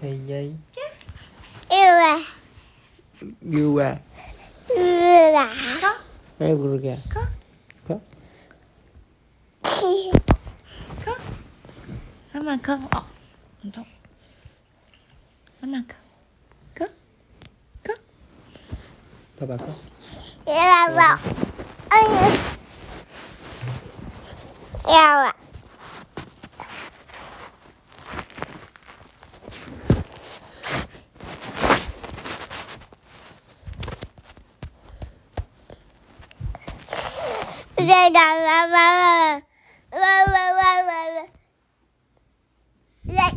[0.00, 0.52] 嘿耶，
[1.68, 2.24] 因为
[3.40, 3.98] 有啊，
[4.68, 5.50] 是啦，
[6.38, 7.30] 哎，不是个，看，
[12.32, 13.04] 妈妈看哦，
[13.60, 13.84] 很痛。
[15.60, 15.96] 妈妈看，
[16.76, 16.88] 看，
[17.82, 17.96] 看，
[19.40, 19.66] 爸爸看，
[20.46, 21.00] 要不，
[21.88, 22.30] 哎呀，
[24.86, 25.34] 要
[37.88, 39.42] 在干嘛嘛？
[39.90, 41.30] 喂喂喂喂喂！
[43.14, 43.32] 来，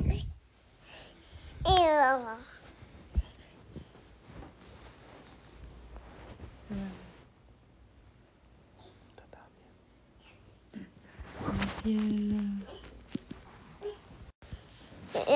[1.64, 1.76] 哎呦！
[11.82, 11.90] 天
[12.30, 12.34] 哪！
[15.14, 15.36] 爷爷，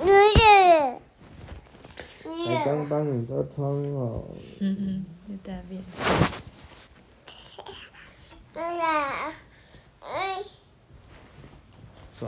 [0.00, 0.98] 女人，
[2.24, 4.00] 女还刚人，帮你都冲好，
[4.60, 5.84] 嗯嗯，你大便。
[8.54, 8.76] 算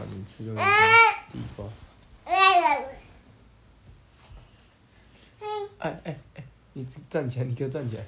[0.03, 0.67] 了，你吃就没哎，
[1.33, 1.65] 地瓜。
[5.79, 8.05] 哎哎哎，你站起来，你给我站起来，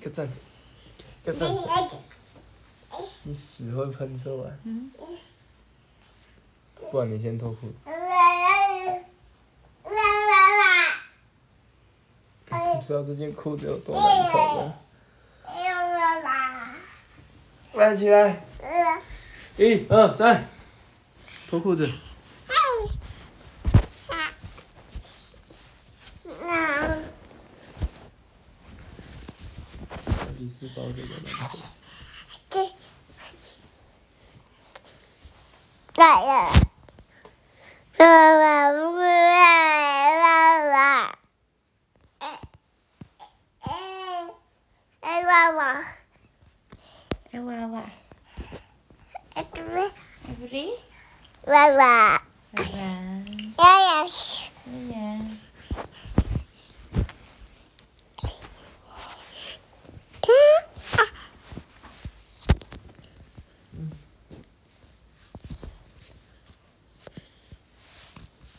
[0.00, 0.38] 给我站起来，
[1.24, 1.88] 给我站起来，
[3.22, 4.50] 你屎会喷出来，
[6.90, 7.74] 不然你先脱裤子。
[12.74, 14.74] 你知道这件裤子有多难穿吗？
[17.78, 19.00] 站起来，呃，
[19.56, 20.48] 一二三，
[21.48, 21.88] 脱裤子。
[26.24, 26.96] 那
[30.36, 31.18] 第四包这个蓝
[31.48, 31.68] 色。
[32.50, 32.58] 这
[36.02, 36.50] 来了，
[37.96, 38.74] 啦啦啦
[40.18, 41.18] 啦啦，
[42.18, 42.40] 哎
[43.60, 43.70] 哎
[45.00, 45.84] 哎娃娃，
[47.32, 47.82] 哎娃娃，
[49.34, 49.60] 哎这
[50.46, 50.70] 边哎不对，
[51.46, 52.22] 娃娃，
[52.52, 52.68] 爸爸，
[53.56, 54.06] 呀呀，
[54.62, 55.28] 哎呀，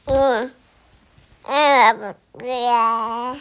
[0.05, 0.51] 嗯，
[1.43, 3.37] 哎不呀。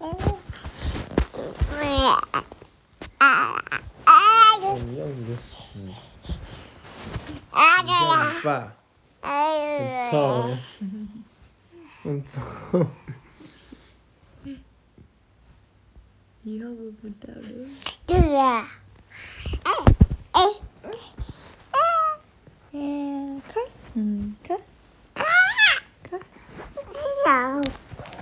[0.00, 0.06] 你
[4.96, 5.92] 用你的屎，
[7.50, 8.72] 啊你叫你爸，
[9.20, 9.28] 很
[10.12, 10.56] 臭哎，的，
[12.04, 12.40] 很臭。
[16.42, 17.68] 以后闻不到了。
[18.06, 18.68] 对呀。